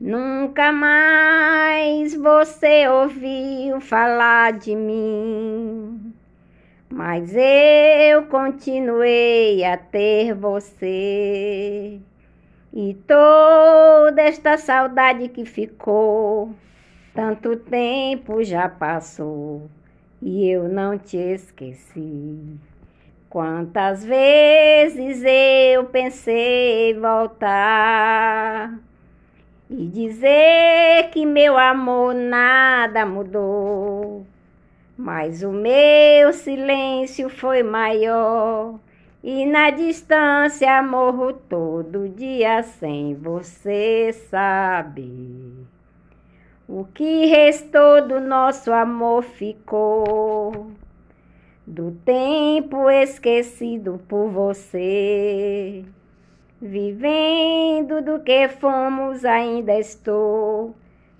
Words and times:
Nunca 0.00 0.72
mais 0.72 2.14
você 2.14 2.88
ouviu 2.88 3.82
falar 3.82 4.54
de 4.54 4.74
mim, 4.74 6.14
mas 6.88 7.34
eu 7.36 8.24
continuei 8.24 9.62
a 9.62 9.76
ter 9.76 10.32
você. 10.32 12.00
E 12.72 12.94
toda 13.06 14.22
esta 14.22 14.56
saudade 14.56 15.28
que 15.28 15.44
ficou, 15.44 16.54
tanto 17.14 17.56
tempo 17.56 18.42
já 18.42 18.70
passou 18.70 19.68
e 20.22 20.48
eu 20.48 20.66
não 20.66 20.96
te 20.96 21.18
esqueci. 21.18 22.58
Quantas 23.28 24.02
vezes 24.02 25.22
eu 25.26 25.84
pensei 25.84 26.94
voltar 26.94 28.80
e 29.70 29.86
dizer 29.86 31.10
que 31.12 31.24
meu 31.24 31.56
amor 31.56 32.12
nada 32.12 33.06
mudou, 33.06 34.26
mas 34.98 35.44
o 35.44 35.52
meu 35.52 36.32
silêncio 36.32 37.28
foi 37.28 37.62
maior. 37.62 38.80
E 39.22 39.46
na 39.46 39.70
distância 39.70 40.82
morro 40.82 41.34
todo 41.34 42.08
dia 42.08 42.62
sem 42.64 43.14
você 43.14 44.12
saber. 44.28 45.52
O 46.66 46.84
que 46.84 47.26
restou 47.26 48.08
do 48.08 48.18
nosso 48.20 48.72
amor 48.72 49.22
ficou 49.22 50.72
do 51.66 51.92
tempo 52.04 52.90
esquecido 52.90 54.00
por 54.08 54.30
você. 54.30 55.84
Vivendo 56.62 58.02
do 58.02 58.20
que 58.20 58.46
fomos, 58.48 59.24
ainda 59.24 59.78
estou. 59.78 60.74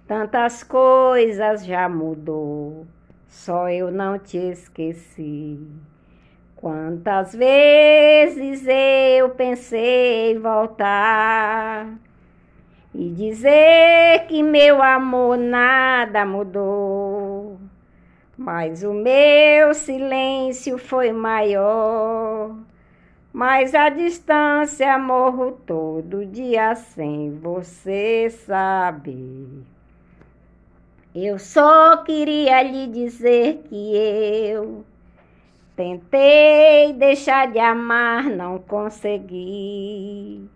Tantas 0.07 0.63
coisas 0.63 1.65
já 1.65 1.89
mudou, 1.89 2.87
só 3.27 3.71
eu 3.71 3.91
não 3.91 4.19
te 4.19 4.37
esqueci. 4.37 5.59
Quantas 6.57 7.35
vezes 7.35 8.67
eu 8.69 9.31
pensei 9.31 10.39
voltar 10.39 11.89
e 12.95 13.09
dizer 13.09 14.27
que 14.29 14.43
meu 14.43 14.83
amor 14.83 15.39
nada 15.39 16.23
mudou, 16.27 17.59
mas 18.37 18.83
o 18.83 18.93
meu 18.93 19.73
silêncio 19.73 20.77
foi 20.77 21.13
maior. 21.13 22.55
Mas 23.33 23.77
a 23.77 23.89
distância 23.89 24.99
morro 24.99 25.53
todo 25.65 26.27
dia 26.27 26.75
sem 26.75 27.31
você 27.39 28.29
saber. 28.29 29.63
Eu 31.15 31.39
só 31.39 31.99
queria 31.99 32.61
lhe 32.63 32.89
dizer 32.89 33.63
que 33.69 33.97
eu 33.97 34.85
tentei 35.77 36.93
deixar 36.93 37.51
de 37.53 37.59
amar, 37.61 38.25
não 38.25 38.59
consegui. 38.59 40.49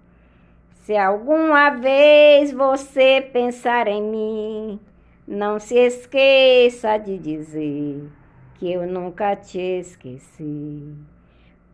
Se 0.82 0.96
alguma 0.96 1.70
vez 1.70 2.52
você 2.52 3.20
pensar 3.32 3.86
em 3.86 4.02
mim, 4.02 4.80
não 5.26 5.58
se 5.58 5.76
esqueça 5.76 6.98
de 6.98 7.18
dizer 7.18 8.10
que 8.56 8.70
eu 8.70 8.86
nunca 8.86 9.34
te 9.36 9.60
esqueci. 9.60 11.13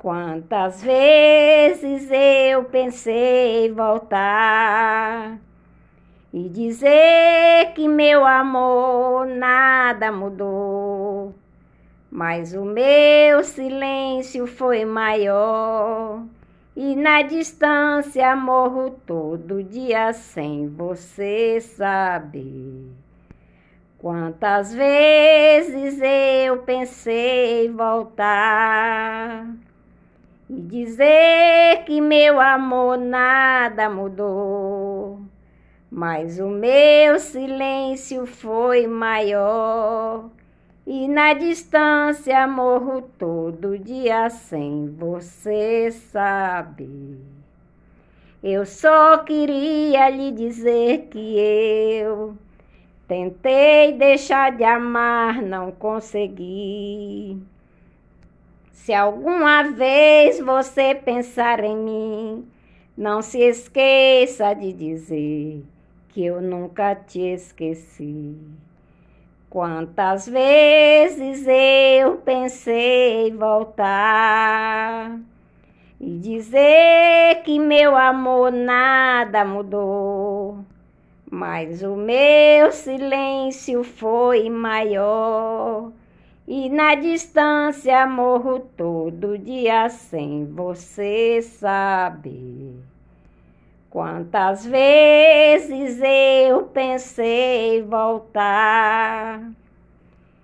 Quantas 0.00 0.82
vezes 0.82 2.10
eu 2.10 2.64
pensei 2.64 3.70
voltar 3.70 5.38
e 6.32 6.48
dizer 6.48 7.74
que 7.74 7.86
meu 7.86 8.24
amor 8.24 9.26
nada 9.26 10.10
mudou, 10.10 11.34
mas 12.10 12.54
o 12.54 12.64
meu 12.64 13.44
silêncio 13.44 14.46
foi 14.46 14.86
maior 14.86 16.24
e 16.74 16.96
na 16.96 17.20
distância 17.20 18.34
morro 18.34 18.98
todo 19.06 19.62
dia 19.62 20.14
sem 20.14 20.66
você 20.66 21.60
saber. 21.60 22.86
Quantas 23.98 24.72
vezes 24.72 26.00
eu 26.00 26.62
pensei 26.62 27.68
voltar 27.68 29.46
e 30.52 30.60
dizer 30.62 31.84
que 31.86 32.00
meu 32.00 32.40
amor 32.40 32.98
nada 32.98 33.88
mudou, 33.88 35.20
mas 35.88 36.40
o 36.40 36.48
meu 36.48 37.20
silêncio 37.20 38.26
foi 38.26 38.88
maior. 38.88 40.28
E 40.84 41.06
na 41.06 41.34
distância 41.34 42.48
morro 42.48 43.02
todo 43.16 43.78
dia 43.78 44.28
sem 44.28 44.88
você 44.88 45.92
saber. 45.92 47.20
Eu 48.42 48.66
só 48.66 49.18
queria 49.18 50.10
lhe 50.10 50.32
dizer 50.32 51.06
que 51.12 51.38
eu 51.38 52.34
tentei 53.06 53.92
deixar 53.92 54.56
de 54.56 54.64
amar, 54.64 55.40
não 55.42 55.70
consegui. 55.70 57.40
Se 58.84 58.94
alguma 58.94 59.62
vez 59.64 60.40
você 60.40 60.94
pensar 60.94 61.62
em 61.62 61.76
mim, 61.76 62.48
não 62.96 63.20
se 63.20 63.38
esqueça 63.38 64.54
de 64.54 64.72
dizer 64.72 65.62
que 66.08 66.24
eu 66.24 66.40
nunca 66.40 66.94
te 66.94 67.20
esqueci. 67.20 68.34
Quantas 69.50 70.26
vezes 70.26 71.46
eu 71.46 72.16
pensei 72.24 73.30
voltar 73.32 75.20
e 76.00 76.16
dizer 76.16 77.42
que 77.44 77.58
meu 77.58 77.94
amor 77.94 78.50
nada 78.50 79.44
mudou, 79.44 80.64
mas 81.30 81.82
o 81.82 81.96
meu 81.96 82.72
silêncio 82.72 83.84
foi 83.84 84.48
maior 84.48 85.92
e 86.52 86.68
na 86.68 86.96
distância 86.96 88.04
morro 88.08 88.58
todo 88.76 89.38
dia 89.38 89.88
sem 89.88 90.44
você 90.46 91.40
saber. 91.42 92.74
Quantas 93.88 94.66
vezes 94.66 96.00
eu 96.02 96.64
pensei 96.64 97.80
voltar 97.82 99.48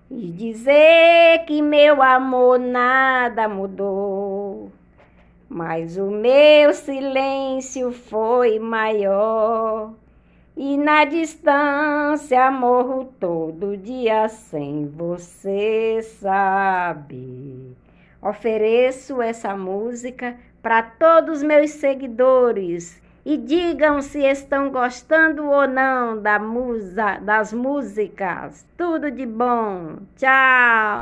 e 0.08 0.30
dizer 0.30 1.44
que 1.44 1.60
meu 1.60 2.00
amor 2.00 2.60
nada 2.60 3.48
mudou, 3.48 4.70
mas 5.48 5.96
o 5.96 6.08
meu 6.08 6.72
silêncio 6.72 7.90
foi 7.90 8.60
maior 8.60 9.90
e 10.56 10.78
na 10.78 11.04
distância 11.04 12.50
morro 12.50 13.12
todo 13.20 13.76
dia 13.76 14.26
sem 14.28 14.86
você 14.88 16.00
sabe. 16.02 17.76
Ofereço 18.22 19.20
essa 19.20 19.54
música 19.54 20.36
para 20.62 20.82
todos 20.82 21.42
meus 21.42 21.72
seguidores 21.72 23.00
e 23.24 23.36
digam 23.36 24.00
se 24.00 24.20
estão 24.20 24.70
gostando 24.70 25.44
ou 25.44 25.68
não 25.68 26.22
da 26.22 26.38
musa, 26.38 27.18
das 27.20 27.52
músicas. 27.52 28.64
Tudo 28.78 29.10
de 29.10 29.26
bom. 29.26 29.98
Tchau. 30.16 30.86